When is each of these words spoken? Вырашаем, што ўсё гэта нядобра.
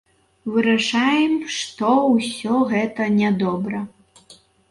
Вырашаем, 0.53 1.33
што 1.57 1.91
ўсё 2.15 2.55
гэта 2.71 3.01
нядобра. 3.21 3.85